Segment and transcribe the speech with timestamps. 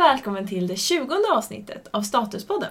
[0.00, 2.70] välkommen till det 20 avsnittet av Statuspodden.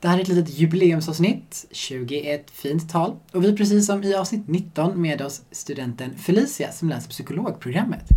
[0.00, 3.16] Det här är ett litet jubileumsavsnitt, 20 är ett fint tal.
[3.32, 8.08] Och vi är precis som i avsnitt 19 med oss studenten Felicia som läser psykologprogrammet.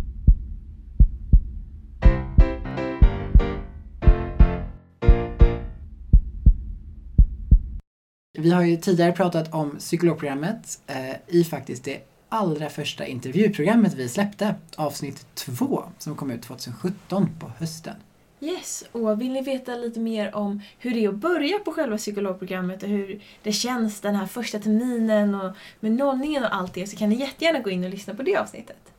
[8.38, 14.08] Vi har ju tidigare pratat om psykologprogrammet eh, i faktiskt det allra första intervjuprogrammet vi
[14.08, 17.94] släppte, avsnitt 2, som kom ut 2017 på hösten.
[18.42, 21.96] Yes, och vill ni veta lite mer om hur det är att börja på själva
[21.96, 26.86] psykologprogrammet och hur det känns den här första terminen och med nollningen och allt det
[26.86, 28.92] så kan ni jättegärna gå in och lyssna på det avsnittet.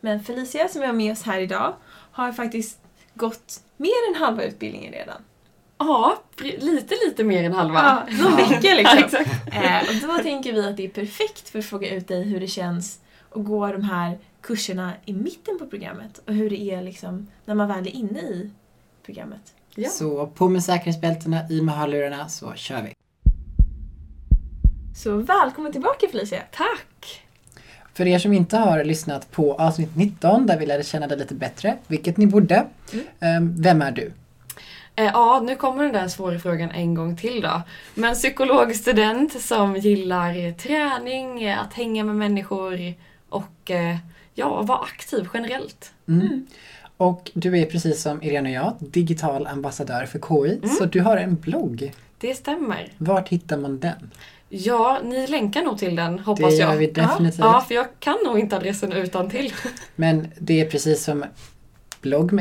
[0.00, 1.74] Men Felicia som är med oss här idag
[2.12, 2.78] har faktiskt
[3.14, 5.22] gått mer än halva utbildningen redan.
[5.78, 6.22] Ja,
[6.58, 8.06] lite lite mer än halva.
[8.08, 8.98] Ja, någon vecka liksom.
[8.98, 9.30] Ja, exakt.
[9.54, 12.40] Eh, och då tänker vi att det är perfekt för att fråga ut dig hur
[12.40, 16.82] det känns att gå de här kurserna i mitten på programmet och hur det är
[16.82, 18.50] liksom när man väl är inne i
[19.08, 19.54] programmet.
[19.74, 19.88] Ja.
[19.88, 22.94] Så på med säkerhetsbältena, i med hörlurarna, så kör vi.
[24.96, 26.42] Så välkommen tillbaka Felicia!
[26.52, 27.22] Tack!
[27.94, 31.34] För er som inte har lyssnat på avsnitt 19 där vi lärde känna dig lite
[31.34, 32.66] bättre, vilket ni borde.
[32.92, 33.04] Mm.
[33.20, 34.12] eh, Vem är du?
[34.96, 37.62] Eh, Ja, nu kommer den där svåra frågan en gång till då.
[37.94, 42.94] Men psykologstudent som gillar träning, att hänga med människor
[43.28, 43.96] och eh,
[44.34, 45.92] ja, vara aktiv generellt.
[46.08, 46.46] Mm.
[46.98, 50.56] Och du är precis som Irene och jag, digital ambassadör för KI.
[50.56, 50.68] Mm.
[50.68, 51.92] Så du har en blogg.
[52.18, 52.92] Det stämmer.
[52.98, 54.10] Vart hittar man den?
[54.48, 56.72] Ja, ni länkar nog till den hoppas det jag.
[56.72, 57.38] gör vi definitivt.
[57.38, 59.52] Ja, för jag kan nog inte adressen utan till.
[59.96, 61.24] Men det är precis som
[62.00, 62.32] blogg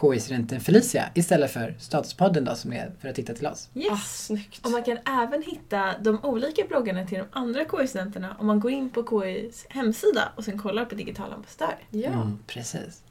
[0.00, 3.68] KI-studenten Felicia istället för Statuspodden då som är för att titta till oss.
[3.74, 4.26] Ah, Yes!
[4.26, 4.64] snyggt.
[4.66, 8.70] Och man kan även hitta de olika bloggarna till de andra KI-studenterna om man går
[8.70, 11.74] in på KIs hemsida och sen kollar på digital ambassadör.
[11.90, 12.10] Ja.
[12.10, 13.02] Mm, precis.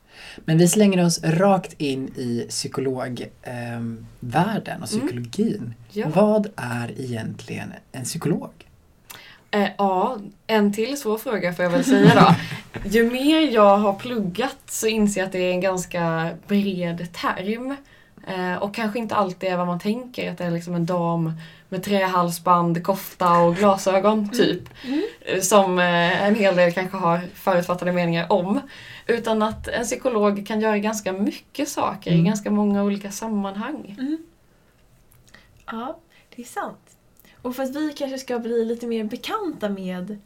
[0.46, 5.73] Men vi slänger oss rakt in i psykologvärlden och psykologin.
[5.92, 6.08] Ja.
[6.16, 8.52] Vad är egentligen en psykolog?
[9.52, 10.17] Eh, ja,
[10.48, 12.36] en till svår fråga får jag väl säga då.
[12.89, 17.76] Ju mer jag har pluggat så inser jag att det är en ganska bred term.
[18.28, 21.34] Eh, och kanske inte alltid är vad man tänker, att det är liksom en dam
[21.70, 24.64] med trähalsband, kofta och glasögon typ.
[25.22, 28.60] Eh, Som eh, en hel del kanske har förutfattade meningar om.
[29.08, 32.26] Utan att en psykolog kan göra ganska mycket saker i Mm.
[32.26, 33.98] ganska många olika sammanhang.
[35.72, 36.00] Ja,
[36.36, 36.91] det är sant.
[37.42, 40.18] Och för att vi kanske ska bli lite mer bekanta med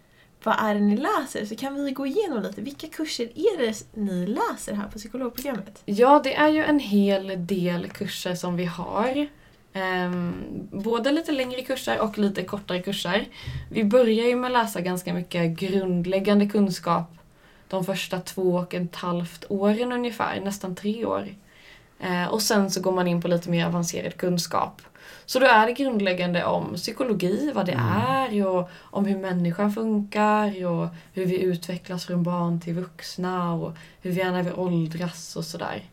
[0.43, 2.61] vad är det ni läser så kan vi gå igenom lite.
[2.61, 5.81] Vilka kurser är det ni läser här på psykologprogrammet?
[5.85, 9.27] Ja, det är ju en hel del kurser som vi har.
[9.73, 10.33] Um,
[10.71, 13.27] både lite längre kurser och lite kortare kurser.
[13.71, 17.11] Vi börjar ju med att läsa ganska mycket grundläggande kunskap
[17.67, 21.35] de första två och ett halvt åren ungefär, nästan tre år.
[22.05, 24.81] Uh, och sen så går man in på lite mer avancerad kunskap.
[25.25, 30.65] Så då är det grundläggande om psykologi, vad det är och om hur människan funkar
[30.65, 35.35] och hur vi utvecklas från barn till vuxna och hur vi är när vi åldras
[35.35, 35.83] och sådär.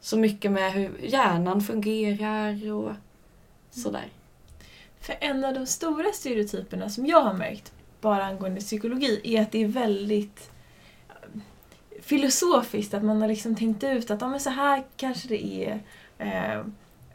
[0.00, 2.92] Så mycket med hur hjärnan fungerar och
[3.70, 4.08] sådär.
[5.00, 9.52] För en av de stora stereotyperna som jag har märkt bara angående psykologi är att
[9.52, 10.50] det är väldigt
[11.08, 11.40] eh,
[12.02, 12.94] filosofiskt.
[12.94, 15.80] Att man har liksom tänkt ut att ja, men så här kanske det är.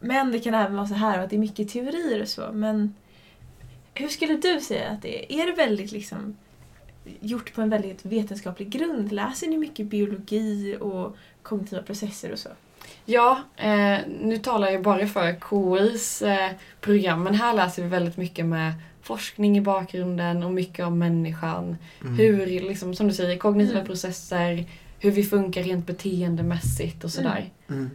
[0.07, 2.49] Men det kan även vara så här att det är mycket teorier och så.
[2.53, 2.95] Men
[3.93, 5.41] hur skulle du säga att det är?
[5.41, 6.37] Är det väldigt liksom
[7.19, 9.11] gjort på en väldigt vetenskaplig grund?
[9.11, 12.49] Läser ni mycket biologi och kognitiva processer och så?
[13.05, 16.51] Ja, eh, nu talar jag bara för KIs eh,
[16.81, 21.77] program, men här läser vi väldigt mycket med forskning i bakgrunden och mycket om människan.
[22.17, 23.87] Hur, liksom, som du säger, kognitiva Mm.
[23.87, 24.65] processer,
[24.99, 27.49] hur vi funkar rent beteendemässigt och sådär.
[27.69, 27.89] Mm.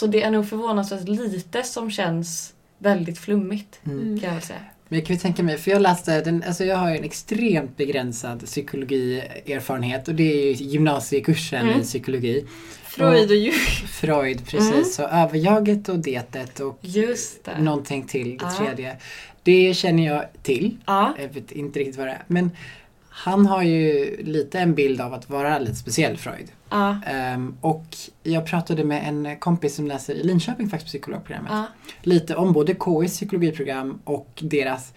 [0.00, 4.20] Så det är nog förvånansvärt lite som känns väldigt flummigt, Mm.
[4.20, 4.58] kan jag väl säga.
[4.88, 7.04] Men jag kan ju tänka mig, för jag läste, den, alltså jag har ju en
[7.04, 11.80] extremt begränsad psykologierfarenhet och det är ju gymnasiekursen Mm.
[11.80, 12.44] i psykologi.
[12.84, 13.52] Freud och Jung.
[13.88, 14.72] Freud, precis.
[14.72, 14.84] Mm.
[14.84, 17.62] Så överjaget och detet och Just det.
[17.62, 18.52] någonting till, det Ja.
[18.58, 18.96] tredje.
[19.42, 20.76] Det känner jag till.
[20.86, 22.22] Ja, Jag vet inte riktigt vad det är.
[22.26, 22.50] Men
[23.08, 26.46] han har ju lite en bild av att vara lite speciell, Freud.
[26.70, 27.84] Ja, Ehm, och
[28.22, 31.52] jag pratade med en kompis som läser i Linköping faktiskt psykologprogrammet.
[31.52, 31.66] ja.
[32.02, 34.92] Lite om både KIs psykologiprogram och deras.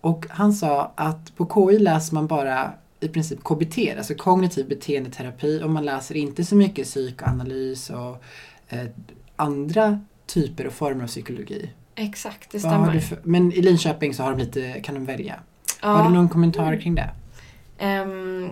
[0.00, 5.62] Och han sa att på KI läser man bara i princip KBT, alltså kognitiv beteendeterapi
[5.64, 8.22] och man läser inte så mycket psykoanalys och
[8.68, 8.86] eh,
[9.36, 11.70] andra typer och former av psykologi.
[11.94, 13.00] exakt, det stämmer.
[13.00, 15.40] för, men i Linköping så har de lite, kan de välja.
[15.82, 15.88] Ja.
[15.88, 17.10] Har du någon kommentar kring det?
[17.78, 18.50] Ehm,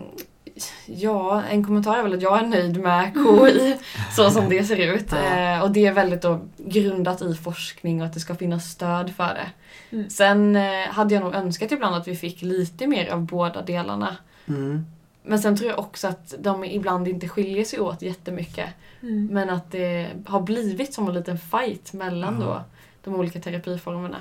[0.87, 3.77] Ja, en kommentar är väl att jag är nöjd med KI
[4.17, 5.13] så som det ser ut.
[5.13, 5.39] Ja.
[5.39, 9.15] Eh, och det är väldigt då grundat i forskning och att det ska finnas stöd
[9.15, 9.51] för det.
[9.97, 10.11] Mm.
[10.11, 14.17] Sen eh, hade jag nog önskat ibland att vi fick lite mer av båda delarna.
[14.49, 14.87] Mm.
[15.23, 18.69] Men sen tror jag också att de ibland inte skiljer sig åt jättemycket.
[19.03, 19.27] Mm.
[19.27, 22.47] Men att det har blivit som en liten fight mellan Ja.
[22.47, 22.63] då
[23.05, 24.19] de olika terapiformerna.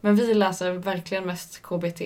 [0.00, 2.00] Men vi läser verkligen mest KBT.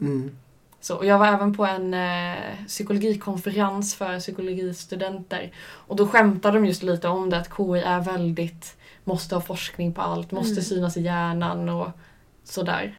[0.00, 0.36] Mm.
[0.84, 5.52] Så, och jag var även på en eh, psykologikonferens för psykologistudenter.
[5.66, 9.92] Och då skämtade de just lite om det att KI är väldigt, måste ha forskning
[9.92, 10.62] på allt, måste Mm.
[10.64, 11.88] synas i hjärnan och
[12.44, 12.98] sådär.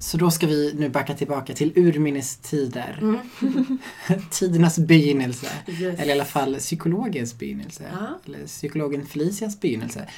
[0.00, 2.98] Så då ska vi nu backa tillbaka till urminnes tider.
[3.00, 3.18] Mm.
[4.30, 5.46] Tidernas begynnelse.
[5.66, 6.00] Yes.
[6.00, 7.84] Eller i alla fall psykologens begynnelse.
[7.92, 8.18] Ja.
[8.26, 10.08] Eller psykologen Felicias begynnelse.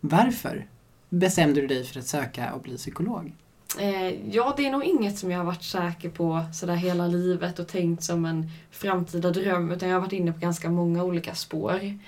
[0.00, 0.66] Varför
[1.08, 3.32] bestämde du dig för att söka och bli psykolog?
[3.78, 7.58] Eh, ja, det är nog inget som jag har varit säker på sådär hela livet
[7.58, 9.70] och tänkt som en framtida dröm.
[9.70, 11.98] Utan jag har varit inne på ganska många olika spår.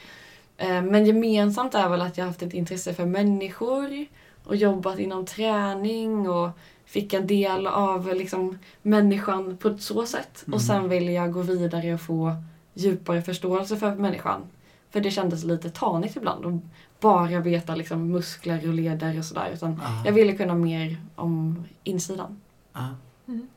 [0.56, 4.06] Eh, men gemensamt är väl att jag har haft ett intresse för människor
[4.44, 6.50] och jobbat inom träning och
[6.84, 10.42] fick en del av liksom, människan på ett så sätt.
[10.46, 10.54] Mm.
[10.54, 12.36] Och sen ville jag gå vidare och få
[12.74, 14.42] djupare förståelse för människan.
[14.90, 16.62] För det kändes lite tanigt ibland att
[17.02, 19.50] bara veta liksom, muskler och leder och sådär.
[19.54, 20.02] Utan Ja.
[20.06, 22.40] jag ville kunna mer om insidan.
[22.72, 22.88] Ja.
[23.28, 23.48] Mm.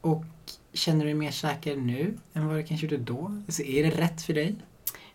[0.00, 0.24] Och
[0.72, 3.40] känner du dig mer säker nu än vad du kanske gjorde då?
[3.46, 4.54] Alltså, är det rätt för dig?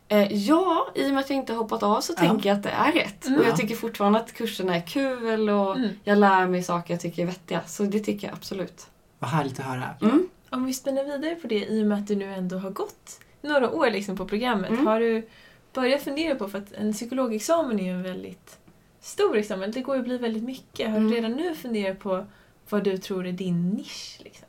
[0.07, 2.19] Eh, ja, i och med att jag inte har hoppat av så Ja.
[2.28, 3.25] tänker jag att det är rätt.
[3.28, 3.40] Mm.
[3.40, 3.58] Och jag Ja.
[3.58, 5.90] tycker fortfarande att kurserna är kul och Mm.
[6.04, 7.62] jag lär mig saker jag tycker är vettiga.
[7.68, 8.88] Så det tycker jag absolut.
[9.19, 9.84] Vad härligt att höra.
[10.01, 10.28] Mm.
[10.50, 13.19] Om vi spänner vidare på det i och med att du nu ändå har gått
[13.42, 14.69] några år liksom på programmet.
[14.69, 14.88] Mm.
[14.88, 15.28] Har du
[15.75, 18.57] börjat fundera på, för att en psykologexamen är ju en väldigt
[19.01, 20.89] stor examen, det går ju att bli väldigt mycket.
[20.89, 21.10] Har Mm.
[21.10, 22.25] du redan nu funderat på
[22.69, 24.19] vad du tror är din nisch?
[24.24, 24.48] Liksom?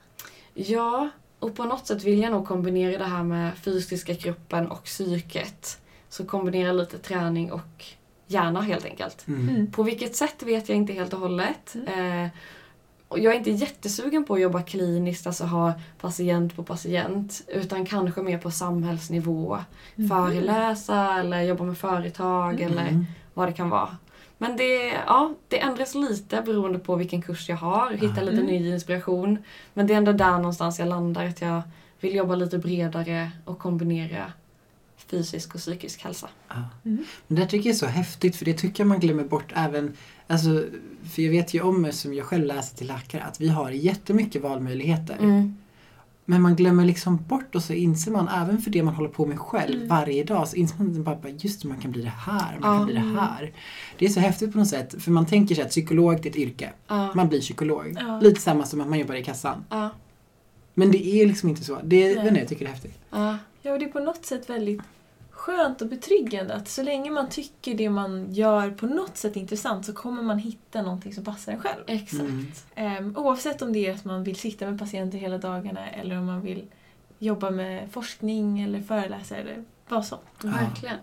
[0.54, 1.08] Ja,
[1.38, 5.80] och på något sätt vill jag nog kombinera det här med fysiska kroppen och psyket.
[6.08, 7.84] Så kombinera lite träning och
[8.26, 9.26] hjärna helt enkelt.
[9.28, 9.48] Mm.
[9.48, 9.70] Mm.
[9.72, 11.74] På vilket sätt vet jag inte helt och hållet.
[11.74, 12.22] Mm.
[12.24, 12.30] Eh,
[13.08, 17.42] och jag är inte jättesugen på att jobba kliniskt, alltså ha patient på patient.
[17.48, 19.58] Utan kanske mer på samhällsnivå.
[19.96, 20.08] Mm.
[20.08, 23.06] Föreläsa eller jobba med företag eller Mm.
[23.34, 23.96] vad det kan vara.
[24.38, 27.90] Men det, ja, det ändras lite beroende på vilken kurs jag har.
[27.90, 28.46] Hitta lite Mm.
[28.46, 29.38] ny inspiration.
[29.74, 31.24] Men det är ändå där någonstans jag landar.
[31.26, 31.62] Att jag
[32.00, 34.32] vill jobba lite bredare och kombinera
[35.10, 36.28] fysisk och psykisk hälsa.
[36.48, 36.54] Ja.
[36.84, 37.04] Mm.
[37.26, 39.52] Men det här tycker jag är så häftigt för det tycker jag man glömmer bort
[39.54, 39.92] även
[40.28, 40.64] Alltså,
[41.14, 44.42] för jag vet ju om, som jag själv läser till läkare, att vi har jättemycket
[44.42, 45.16] valmöjligheter.
[45.20, 45.56] Mm.
[46.24, 49.26] Men man glömmer liksom bort och så inser man, även för det man håller på
[49.26, 49.88] med själv Mm.
[49.88, 52.78] varje dag, så inser man bara, just det, man kan bli det här, man Ja.
[52.78, 53.52] kan bli det här.
[53.98, 56.30] Det är så häftigt på något sätt, för man tänker sig att psykolog det är
[56.30, 56.72] ett yrke.
[57.14, 57.98] Man blir psykolog.
[58.22, 59.64] Lite samma som att man jobbar i kassan.
[60.74, 61.78] Men det är liksom inte så.
[61.84, 62.98] Det är, ni, jag tycker det är häftigt.
[63.10, 63.38] Ja.
[63.62, 64.80] Ja, och det är på något sätt väldigt
[65.46, 69.40] skönt och betryggande att så länge man tycker det man gör på något sätt är
[69.40, 71.82] intressant så kommer man hitta någonting som passar en själv.
[71.86, 72.20] Exakt.
[72.20, 72.46] Mm.
[72.74, 76.26] Ehm, oavsett om det är att man vill sitta med patienter hela dagarna eller om
[76.26, 76.64] man vill
[77.18, 80.18] jobba med forskning eller föreläsa eller vad som.
[80.42, 80.48] Ja.
[80.48, 80.98] Verkligen.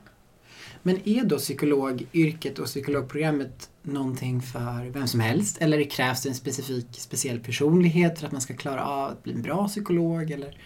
[0.81, 5.57] Men är då psykologyrket och psykologprogrammet någonting för vem som helst?
[5.61, 9.33] Eller krävs det en specifik, speciell personlighet för att man ska klara av att bli
[9.33, 10.31] en bra psykolog?
[10.31, 10.57] Eller?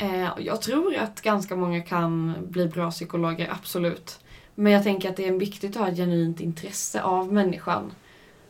[0.00, 4.20] Eh, jag tror att ganska många kan bli bra psykologer, absolut.
[4.54, 7.92] Men jag tänker att det är viktigt att ha ett genuint intresse av människan.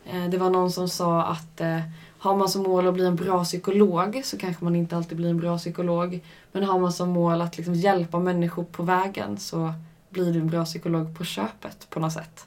[0.05, 1.79] Eh, det var någon som sa att eh,
[2.17, 5.29] har man som mål att bli en bra psykolog så kanske man inte alltid blir
[5.29, 6.19] en bra psykolog.
[6.51, 9.73] Men har man som mål att liksom hjälpa människor på vägen så
[10.09, 12.45] blir du en bra psykolog på köpet på något sätt.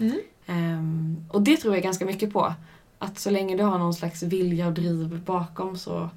[0.00, 0.20] Mm.
[0.46, 2.54] Ehm, och det tror jag ganska mycket på.
[2.98, 6.10] Att så länge du har någon slags vilja och driv bakom så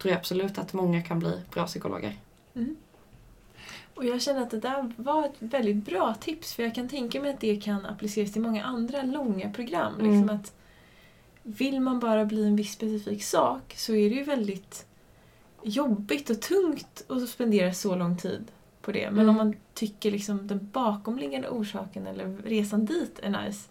[0.00, 2.16] tror jag absolut att många kan bli bra psykologer.
[3.94, 7.20] Och jag känner att det där var ett väldigt bra tips för jag kan tänka
[7.20, 9.94] mig att det kan appliceras till många andra långa program.
[9.94, 10.10] Mm.
[10.10, 10.52] Liksom att
[11.42, 14.86] vill man bara bli en viss specifik sak så är det ju väldigt
[15.62, 18.44] jobbigt och tungt att spendera så lång tid
[18.82, 19.10] på det.
[19.10, 19.28] Men Mm.
[19.28, 23.68] om man tycker liksom den bakomliggande orsaken eller resan dit är nice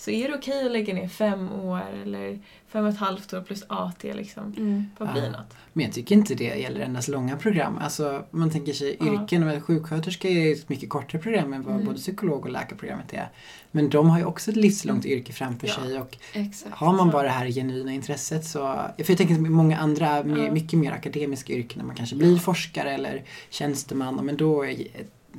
[0.00, 2.38] så är det okej att lägga ner fem år eller
[2.68, 4.52] fem och ett halvt år plus AT liksom
[4.98, 5.30] på att bli Ja.
[5.30, 5.54] något.
[5.72, 7.78] Men jag tycker inte det gäller endast långa program.
[7.78, 9.06] Alltså, man tänker sig Ja.
[9.22, 11.86] yrken, och sjuksköterska är ett mycket kortare program än vad Mm.
[11.86, 13.28] både psykolog och läkarprogrammet är.
[13.70, 15.74] Men de har ju också ett livslångt yrke framför Ja.
[15.74, 16.74] sig och Exakt.
[16.74, 18.58] har man bara det här genuina intresset så...
[18.98, 20.52] För jag tänker att många andra, mer, Ja.
[20.52, 24.76] mycket mer akademiska yrken, när man kanske blir forskare eller tjänsteman, men då är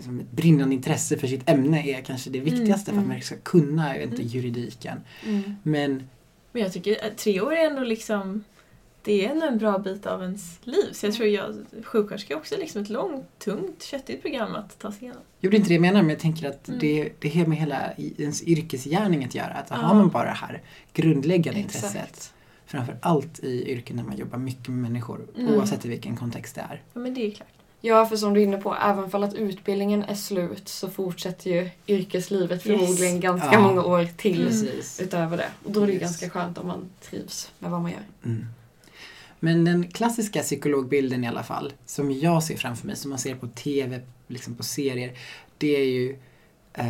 [0.02, 3.10] liksom ett brinnande intresse för sitt ämne är kanske det viktigaste för att Mm.
[3.10, 4.28] man ska kunna, inte, Mm.
[4.28, 5.02] juridiken.
[5.28, 5.56] Mm.
[5.64, 6.10] Men
[6.54, 8.44] Men jag tycker att tre år är ändå liksom
[9.04, 10.92] det är ändå en bra bit av ens liv.
[10.94, 14.92] Så jag tror jag, sjuksköterska är också liksom ett långt, tungt, köttigt program att ta
[14.92, 15.22] sig igenom.
[15.40, 16.80] Jo, det är inte det jag menar, men jag tänker att Mm.
[16.80, 19.54] det, det har med hela ens yrkesgärning att göra.
[19.54, 19.76] Att Ja.
[19.76, 20.62] har man bara det här
[20.94, 21.84] grundläggande Exakt.
[21.86, 22.34] intresset,
[22.66, 25.54] framför allt i yrken där man jobbar mycket med människor, Mm.
[25.56, 26.82] oavsett i vilken kontext det är.
[26.94, 27.48] Ja men det är klart.
[27.84, 31.50] Ja, för som du är inne på, även för att utbildningen är slut så fortsätter
[31.50, 32.80] ju yrkeslivet Yes.
[32.80, 33.60] förmodligen ganska Ja.
[33.60, 34.48] många år till Mm.
[34.48, 35.00] Precis.
[35.02, 35.48] utöver det.
[35.64, 36.02] Och då är det ju Yes.
[36.10, 38.04] ganska skönt om man trivs med vad man gör.
[38.26, 38.46] Mm.
[39.40, 43.36] Men den klassiska psykologbilden i alla fall, som jag ser framför mig, som man ser
[43.36, 45.12] på TV, liksom på serier,
[45.58, 46.18] det är ju
[46.74, 46.88] eh,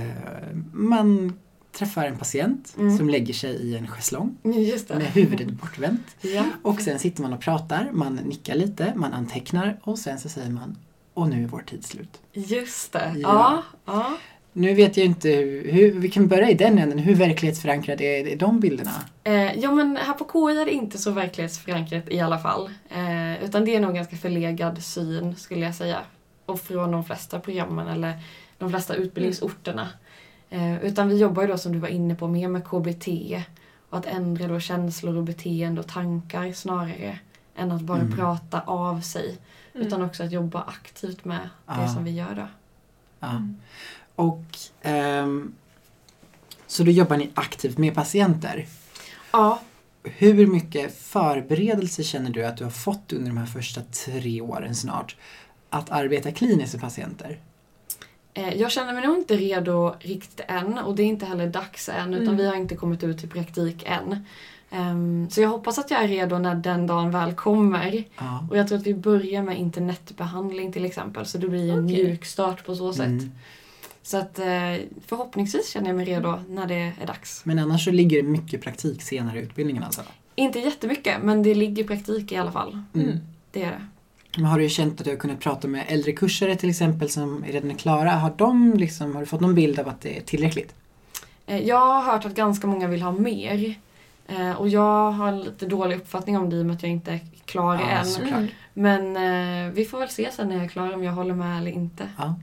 [0.74, 1.40] man
[1.72, 2.98] träffar en patient Mm.
[2.98, 6.16] som lägger sig i en schäslong med huvudet bortvänt.
[6.22, 6.44] Ja.
[6.62, 10.50] Och sen sitter man och pratar, man nickar lite, man antecknar och sen så säger
[10.50, 10.78] man
[11.14, 12.20] och nu är vår tid slut.
[12.34, 13.16] Just det.
[13.18, 13.20] Ja.
[13.30, 13.64] Ja.
[13.86, 14.18] ja.
[14.54, 18.28] Nu vet jag inte hur, hur vi kan börja i den änden, hur verklighetsförankrade är,
[18.28, 18.92] är de bilderna?
[19.24, 22.70] Eh, ja men här på KI är det inte så verklighetsförankrat i alla fall.
[22.90, 26.00] Eh, utan det är nog en ganska förlegad syn skulle jag säga.
[26.46, 28.14] Och från de flesta programmen eller
[28.58, 29.88] de flesta utbildningsorterna.
[30.54, 33.08] Eh, utan vi jobbar ju då som du var inne på mer med KBT.
[33.90, 37.20] Och att ändra då känslor och beteende och tankar snarare
[37.56, 38.18] än att bara Mm.
[38.18, 39.38] prata av sig.
[39.76, 39.88] Mm.
[39.88, 41.88] Utan också att jobba aktivt med det Ja.
[41.94, 42.48] som vi gör då.
[43.20, 43.30] Ja.
[43.30, 43.56] Mm.
[44.16, 44.44] Och
[44.82, 45.54] ehm,
[46.68, 48.68] så då jobbar ni aktivt med patienter.
[49.32, 49.60] Ja,
[50.04, 54.76] Hur mycket förberedelse känner du att du har fått under de här första tre åren
[54.76, 55.16] snart
[55.70, 57.40] att arbeta kliniskt med patienter?
[58.34, 61.90] Eh, Jag känner mig nog inte redo riktigt än och det är inte heller dags
[61.90, 62.38] än utan Mm.
[62.38, 64.26] vi har inte kommit ut i praktik än.
[64.72, 68.04] Ehm, Så jag hoppas att jag är redo när den dagen väl kommer.
[68.18, 68.48] Ja.
[68.50, 72.04] Och jag tror att vi börjar med internetbehandling till exempel så det blir en Okej.
[72.06, 73.06] mjuk start på så sätt.
[73.08, 73.32] Mm.
[74.04, 74.46] Så att eh,
[75.08, 77.42] förhoppningsvis känner jag mig redo när det är dags.
[77.46, 80.02] Men annars så ligger det mycket praktik senare i utbildningen alltså?
[80.36, 82.84] Inte jättemycket men det ligger praktik i alla fall.
[82.94, 83.18] Mm.
[83.52, 83.88] Det är det.
[84.38, 87.44] Men har du känt att du har kunnat prata med äldre kursare till exempel som
[87.46, 88.12] redan är klara?
[88.12, 90.76] Har, de liksom, har du fått någon bild av att det är tillräckligt?
[91.46, 93.76] Eh, Jag har hört att ganska många vill ha mer.
[94.28, 96.92] Eh, Och jag har en lite dålig uppfattning om det i och med att jag
[96.92, 98.06] inte är klar Ja, än.
[98.06, 98.50] såklart.
[98.74, 99.16] Men
[99.68, 101.72] eh, vi får väl se sen när jag är klar om jag håller med eller
[101.72, 102.10] inte.
[102.18, 102.36] Ja.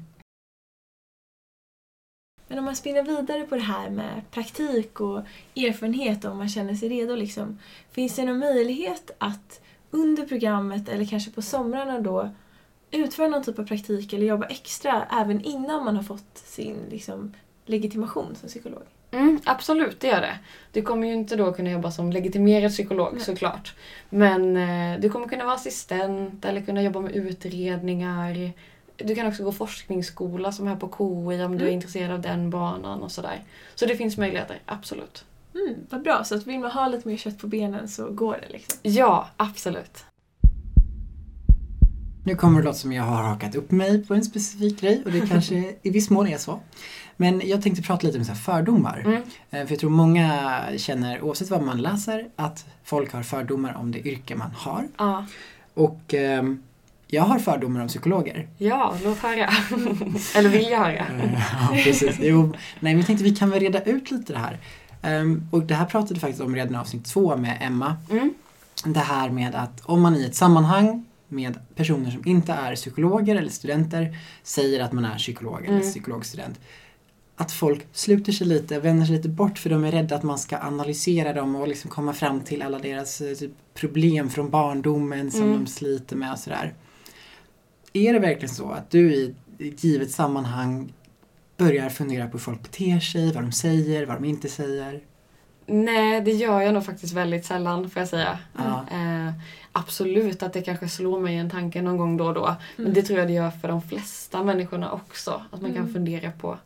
[2.48, 5.18] Men om man spinner vidare på det här med praktik och
[5.56, 7.58] erfarenhet och om man känner sig redo liksom.
[7.92, 12.30] Finns det någon möjlighet att under programmet eller kanske på somrarna då
[12.90, 17.32] utföra någon typ av praktik eller jobba extra även innan man har fått sin liksom,
[17.66, 18.82] legitimation som psykolog?
[19.10, 20.38] Mm, absolut, det gör det.
[20.72, 23.22] Du kommer ju inte då kunna jobba som legitimerad psykolog Nej.
[23.22, 23.74] såklart.
[24.10, 28.52] Men eh, du kommer kunna vara assistent eller kunna jobba med utredningar.
[28.96, 31.72] Du kan också gå forskningsskola som är på KI om du är Mm.
[31.74, 33.44] intresserad av den banan och sådär.
[33.74, 35.24] Så det finns möjligheter, absolut.
[35.66, 38.38] Mm, vad bra, så att vill man ha lite mer kött på benen så går
[38.42, 38.78] det liksom.
[38.82, 40.04] Ja, absolut.
[42.24, 45.12] Nu kommer det låta som jag har hakat upp mig på en specifik grej och
[45.12, 46.60] det kanske i viss mån är så.
[47.16, 48.98] Men jag tänkte prata lite om så här fördomar.
[49.06, 49.14] Mm.
[49.50, 53.92] Eh, För jag tror många känner, oavsett vad man läser, att folk har fördomar om
[53.92, 54.88] det yrke man har.
[54.98, 55.26] Ja,
[55.74, 56.62] Och ehm,
[57.06, 58.48] jag har fördomar om psykologer.
[58.58, 59.48] ja låt höra.
[60.36, 60.92] eller vill jag höra?
[60.92, 62.16] Eh, ja, precis.
[62.20, 64.58] Jo, nej, men jag tänkte vi kan väl reda ut lite det här.
[65.02, 67.96] Ehm, och det här pratade vi faktiskt om redan i avsnitt två med Emma.
[68.10, 68.34] Mm.
[68.84, 73.36] Det här med att om man i ett sammanhang med personer som inte är psykologer
[73.36, 75.82] eller studenter säger att man är psykolog eller Mm.
[75.82, 76.60] psykologstudent.
[77.36, 80.38] Att folk sluter sig lite, vänder sig lite bort för de är rädda att man
[80.38, 85.30] ska analysera dem och liksom komma fram till alla deras eh, typ, problem från barndomen
[85.30, 85.52] som Mm.
[85.64, 86.74] de sliter med och sådär.
[87.92, 90.92] Är det verkligen så att du i ett givet sammanhang
[91.58, 95.00] börjar fundera på hur folk beter sig, vad de säger, vad de inte säger?
[95.66, 98.38] Nej, det gör jag nog faktiskt väldigt sällan får jag säga.
[98.56, 98.84] Ja.
[98.92, 99.32] Eh,
[99.72, 102.56] absolut att det kanske slår mig en tanke någon gång då och då.
[102.76, 102.94] Men Mm.
[102.94, 105.42] det tror jag det gör för de flesta människorna också.
[105.50, 105.92] Att man kan Mm.
[105.92, 106.58] fundera på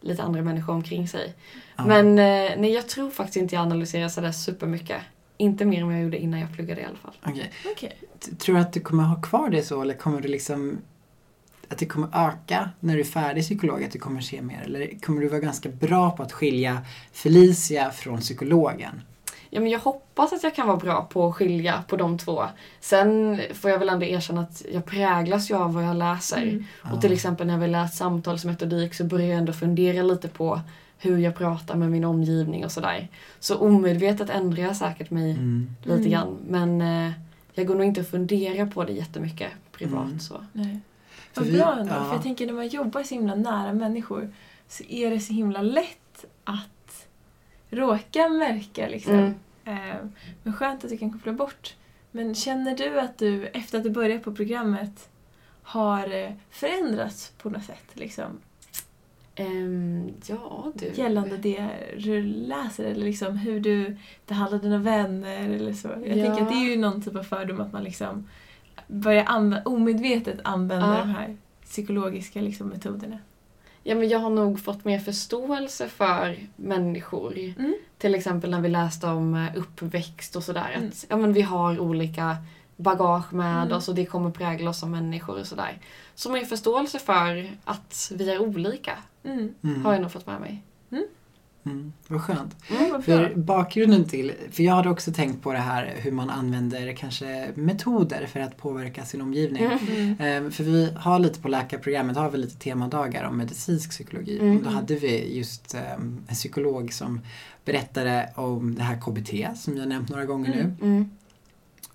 [0.00, 1.34] lite andra människor omkring sig.
[1.76, 1.86] Ja.
[1.86, 5.02] Men eh, nej, jag tror faktiskt inte jag analyserar sådär supermycket.
[5.36, 7.14] Inte mer än vad jag gjorde innan jag pluggade i alla fall.
[7.66, 7.92] Okej.
[8.20, 10.78] T- Tror du att du kommer ha kvar det så eller kommer du liksom
[11.70, 14.62] att det kommer öka när du är färdig psykolog, att du kommer se mer?
[14.64, 16.78] Eller kommer du vara ganska bra på att skilja
[17.12, 19.02] Felicia från psykologen?
[19.52, 22.44] Ja, men jag hoppas att jag kan vara bra på att skilja på de två.
[22.80, 26.42] Sen får jag väl ändå erkänna att jag präglas ju av vad jag läser.
[26.42, 26.64] Mm.
[26.92, 30.60] Och till exempel när vi läst samtalsmetodik så börjar jag ändå fundera lite på
[30.98, 33.08] hur jag pratar med min omgivning och sådär.
[33.40, 35.70] Så omedvetet ändrar jag säkert mig Mm.
[35.82, 36.10] lite Mm.
[36.10, 36.36] grann.
[36.48, 37.12] Men eh,
[37.54, 40.06] jag går nog inte att fundera på det jättemycket privat.
[40.06, 40.20] Mm.
[40.20, 40.34] Så.
[40.52, 40.80] Nej.
[41.34, 42.04] Vad vi- bra ändå, ja.
[42.04, 44.32] för jag tänker när man jobbar så himla nära människor
[44.68, 47.06] så är det så himla lätt att
[47.70, 49.14] råka märka liksom.
[49.14, 49.34] Mm.
[49.64, 49.96] Eh,
[50.42, 51.74] men skönt att du kan koppla bort
[52.10, 55.08] Men känner du att du, efter att du började på programmet,
[55.62, 57.84] har eh, förändrats på något sätt?
[57.92, 58.38] Liksom,
[59.34, 60.86] Ehm, ja, du.
[60.94, 61.68] gällande det
[61.98, 63.96] du läser eller liksom hur du
[64.26, 65.88] behandlar dina vänner eller så.
[65.88, 66.24] Jag Ja.
[66.24, 68.28] tänker att det är ju någon typ av fördom att man liksom
[68.86, 73.18] börjar anvä- omedvetet använda de här psykologiska liksom, metoderna.
[73.82, 77.38] Ja, men jag har nog fått mer förståelse för människor.
[77.38, 77.74] Mm.
[77.98, 80.72] Till exempel när vi läste om eh, uppväxt och sådär.
[80.76, 80.88] Mm.
[80.88, 82.36] Att ja, men vi har olika
[82.76, 83.76] bagage med Mm.
[83.76, 85.78] oss och det kommer prägla oss som människor och sådär.
[86.14, 88.92] Så mer förståelse för att vi är olika.
[89.24, 89.54] Mm.
[89.84, 90.62] har jag nog fått med mig.
[91.66, 91.92] Mm.
[92.08, 92.56] Vad skönt.
[92.70, 93.02] Mm.
[93.02, 97.50] För bakgrunden till, för jag hade också tänkt på det här hur man använder kanske
[97.54, 99.64] metoder för att påverka sin omgivning.
[99.64, 99.78] Mm.
[99.96, 100.16] Mm.
[100.20, 104.38] Ehm, För vi har lite på läkarprogrammet har vi lite temadagar om medicinsk psykologi.
[104.38, 104.62] Mm.
[104.62, 107.20] Då hade vi just ehm, en psykolog som
[107.64, 110.76] berättade om det här KBT som jag nämnt några gånger Mm.
[110.80, 110.86] nu.
[110.86, 111.10] Mm.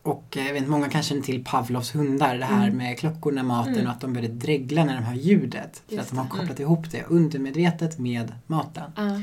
[0.01, 2.77] Och eh, jag vet, många kanske känner till Pavlovs hundar, det här Mm.
[2.77, 3.85] med klockorna, maten Mm.
[3.85, 5.81] och att de börjar dregla när de hör ljudet.
[5.87, 6.29] För Just att de har det.
[6.31, 8.91] kopplat ihop det undermedvetet med maten.
[8.95, 9.21] Ja.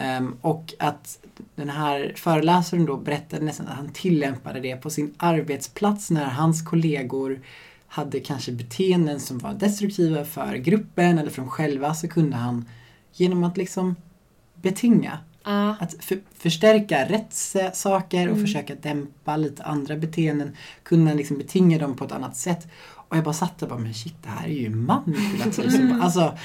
[0.00, 1.18] Ehm, och att
[1.54, 6.62] den här föreläsaren då berättade nästan att han tillämpade det på sin arbetsplats när hans
[6.62, 7.40] kollegor
[7.86, 12.64] hade kanske beteenden som var destruktiva för gruppen eller för dem själva så kunde han
[13.12, 13.96] genom att liksom
[14.54, 15.76] betinga, Ja.
[15.80, 18.46] att för, förstärka rätt sa- saker och Mm.
[18.46, 22.68] försöka dämpa lite andra beteenden, kunna liksom betinga dem på ett annat sätt.
[22.86, 25.74] Och jag bara satt och bara, men shit det här är ju manipulativt.
[25.74, 26.02] Mm.
[26.02, 26.38] Alltså,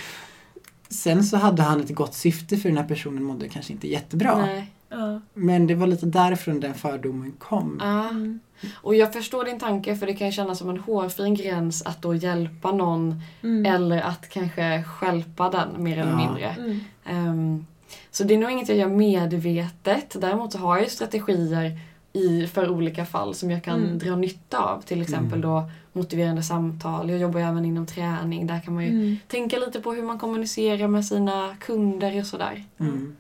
[0.90, 4.38] sen så hade han ett gott syfte för den här personen mådde kanske inte jättebra.
[4.38, 4.72] Nej.
[4.90, 5.22] Ja.
[5.34, 7.78] Men det var lite därifrån den fördomen kom.
[7.82, 8.10] Ja.
[8.10, 8.40] Mm.
[8.76, 12.16] Och jag förstår din tanke för det kan kännas som en hårfin gräns att då
[12.16, 13.66] hjälpa någon Mm.
[13.76, 16.18] eller att kanske skälpa den mer eller Ja.
[16.18, 16.50] mindre.
[16.50, 16.80] Mm.
[17.06, 17.66] Ehm,
[18.12, 20.16] så det är nog inget jag gör medvetet.
[20.22, 21.80] Däremot så har jag ju strategier
[22.14, 24.00] i, för olika fall som jag kan Mm.
[24.00, 24.82] dra nytta av.
[24.82, 25.42] Till exempel Mm.
[25.42, 27.10] då motiverande samtal.
[27.10, 28.48] Jag jobbar ju även inom träning.
[28.48, 29.18] Där kan man ju Mm.
[29.28, 32.64] tänka lite på hur man kommunicerar med sina kunder och sådär.
[32.80, 33.16] Mm.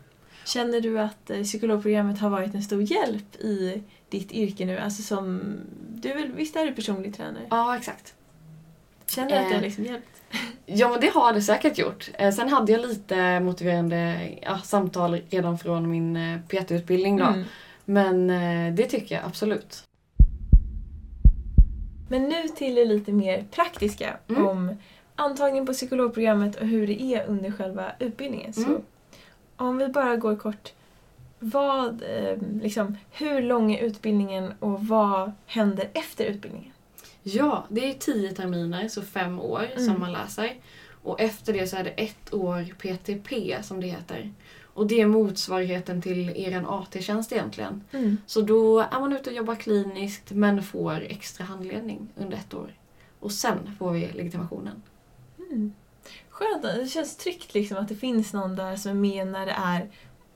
[0.45, 4.77] Känner du att eh, psykologprogrammet har varit en stor hjälp i ditt yrke nu?
[4.77, 5.41] Alltså som,
[5.95, 7.43] du är väl, visst är du personlig tränare?
[7.49, 8.13] Ja, exakt.
[9.07, 9.61] Känner du att det har Eh.
[9.61, 10.07] liksom hjälpt?
[10.65, 12.09] Ja, men det har det säkert gjort.
[12.13, 17.25] Eh, sen hade jag lite motiverande ja, samtal redan från min PT-utbildning då.
[17.25, 17.43] Mm.
[17.85, 19.83] Men eh, det tycker jag absolut.
[22.09, 24.45] Men nu till det lite mer praktiska Mm.
[24.47, 24.71] om
[25.15, 28.53] antagning på psykologprogrammet och hur det är under själva utbildningen.
[28.53, 28.81] Så Mm.
[29.55, 30.73] om vi bara går kort.
[31.39, 36.71] Vad, eh, liksom, hur lång är utbildningen och vad händer efter utbildningen?
[37.23, 39.85] Ja, det är tio terminer, så fem år Mm.
[39.85, 40.53] som man läser.
[41.03, 44.31] Och efter det så är det ett år PTP som det heter.
[44.73, 47.83] Och det är motsvarigheten till er AT-tjänst egentligen.
[47.91, 48.17] Mm.
[48.25, 52.73] Så då är man ute och jobbar kliniskt men får extra handledning under ett år.
[53.19, 54.81] Och sen får vi legitimationen.
[55.51, 55.73] Mm.
[56.29, 59.51] Skönt, det känns tryggt liksom att det finns någon där som är med när det
[59.57, 59.89] är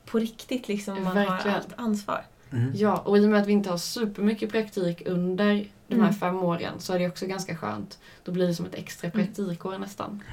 [0.05, 1.57] på riktigt liksom man har Verkligen.
[1.57, 2.25] allt ansvar.
[2.51, 2.71] Mm.
[2.75, 6.13] Ja, och i och med att vi inte har supermycket praktik under de här Mm.
[6.13, 7.99] fem åren så är det också ganska skönt.
[8.23, 9.25] Då blir det som ett extra Mm.
[9.25, 10.23] praktikår nästan.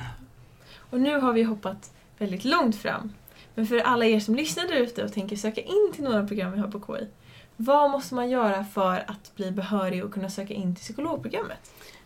[0.77, 3.12] Och nu har vi hoppat väldigt långt fram.
[3.55, 6.53] Men för alla er som lyssnar där ute och tänker söka in till några program
[6.53, 7.09] vi har på KI.
[7.57, 11.59] Vad måste man göra för att bli behörig och kunna söka in till psykologprogrammet?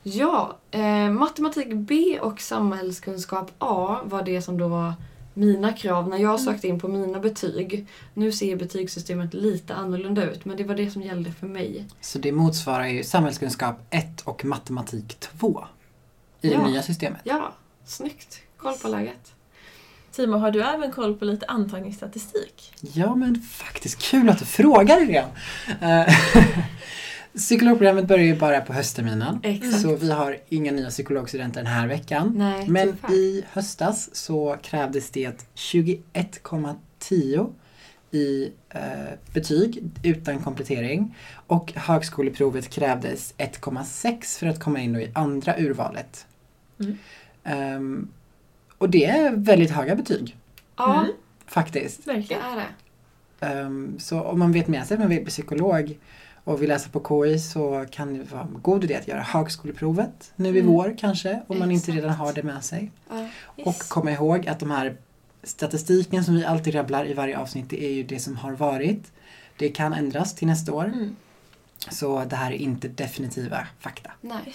[0.02, 4.92] Ja, eh, matematik B och samhällskunskap A var det som då var
[5.34, 7.86] mina krav när jag sökte in på mina betyg.
[8.14, 11.84] Nu ser betygssystemet lite annorlunda ut men det var det som gällde för mig.
[12.00, 15.64] Så det motsvarar ju samhällskunskap 1 och matematik 2
[16.40, 16.58] i Ja.
[16.58, 17.20] det nya systemet.
[17.24, 17.52] Ja,
[17.84, 18.40] snyggt.
[18.56, 19.32] Koll på läget.
[20.18, 22.74] Timo, har du även koll på lite antagningsstatistik?
[22.80, 25.28] Ja men faktiskt kul att du frågar igen.
[25.80, 26.14] Eh,
[27.36, 29.40] Psykologprogrammet börjar ju bara på höstterminen.
[29.42, 29.82] Exakt.
[29.82, 32.32] Så vi har inga nya psykologstudenter den här veckan.
[32.36, 37.52] Nej, Men i höstas så krävdes det 21,10
[38.10, 38.80] i eh,
[39.34, 41.16] betyg utan komplettering.
[41.46, 46.26] Och högskoleprovet krävdes 1,6 för att komma in i andra urvalet.
[46.80, 46.98] Mm.
[47.44, 48.08] Ehm,
[48.78, 50.36] och det är väldigt höga betyg
[50.76, 51.12] Ja, Mm.
[51.46, 52.04] faktiskt.
[52.04, 52.42] det Verkligen.
[52.42, 52.66] är det.
[53.46, 55.98] Ehm, så om man vet med sig att man vill bli psykolog
[56.44, 60.32] och vill läsa på KI så kan det vara en god idé att göra högskoleprovet
[60.36, 60.66] nu i Mm.
[60.72, 61.96] vår kanske om man inte Exakt.
[62.04, 62.90] redan har det med sig.
[63.10, 63.28] Ja.
[63.64, 64.96] Och komma ihåg att de här
[65.42, 69.12] statistiken som vi alltid rabblar i varje avsnitt det är ju det som har varit.
[69.56, 70.84] Det kan ändras till nästa år.
[70.84, 71.16] Mm.
[71.90, 74.10] Så det här är inte definitiva fakta.
[74.20, 74.54] Nej.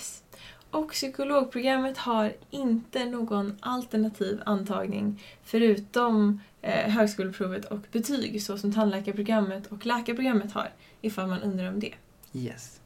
[0.74, 9.68] Och psykologprogrammet har inte någon alternativ antagning förutom eh, högskoleprovet och betyg så som tandläkarprogrammet
[9.68, 10.70] och läkarprogrammet har
[11.02, 11.94] ifall man undrar om det.
[12.34, 12.80] Yes.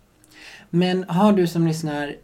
[0.70, 2.16] Men har du som lyssnar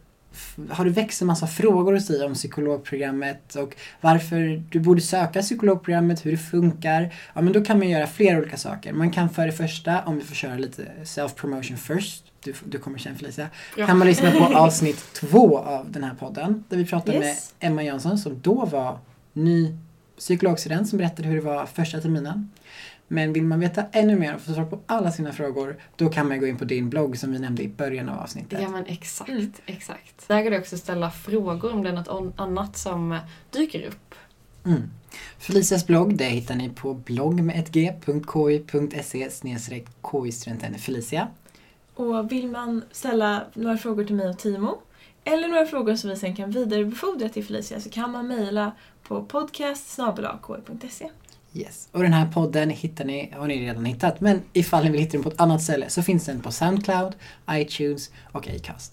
[0.70, 5.42] har du växt en massa frågor hos dig om psykologprogrammet och varför du borde söka
[5.42, 7.14] psykologprogrammet, hur det funkar.
[7.34, 8.92] Ja men då kan man göra flera olika saker.
[8.92, 12.98] Man kan för det första, om vi får köra lite self-promotion first, du, du kommer
[12.98, 13.86] känna Felicia, Ja.
[13.86, 16.64] kan man lyssna på avsnitt två av den här podden.
[16.68, 17.52] Där vi pratade Yes.
[17.60, 18.98] med Emma Jönsson som då var
[19.32, 19.76] ny
[20.18, 22.50] psykologstudent som berättade hur det var första terminen.
[23.08, 26.28] Men vill man veta ännu mer och få svar på alla sina frågor då kan
[26.28, 28.58] man gå in på din blogg som vi nämnde i början av avsnittet.
[28.62, 29.52] Ja men exakt, Mm.
[29.66, 30.28] exakt.
[30.28, 33.18] Där kan du också ställa frågor om det är något annat som eh,
[33.50, 34.14] dyker upp.
[34.66, 34.82] Mm.
[35.38, 41.28] Felicias blogg det hittar ni på blogg med ett g.ki.se snedstreck ki-studenten Felicia.
[41.94, 44.80] Och vill man ställa några frågor till mig och Timo
[45.24, 49.24] eller några frågor som vi sen kan vidarebefordra till Felicia så kan man mejla på
[49.24, 51.10] podcast.ki.se.
[51.54, 51.88] Yes.
[51.92, 55.12] Och den här podden hittar ni, har ni redan hittat, men ifall ni vill hitta
[55.12, 57.14] den på ett annat ställe så finns den på Soundcloud,
[57.50, 58.92] iTunes och Acast.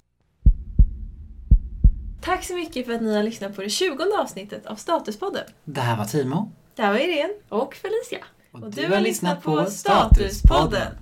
[2.22, 5.44] Tack så mycket för att ni har lyssnat på det 20 avsnittet av Statuspodden.
[5.66, 6.52] Det här var Timo.
[6.76, 7.34] Det här var Irene.
[7.50, 8.26] Och Felicia.
[8.52, 10.98] Och du har lyssnat på Statuspodden.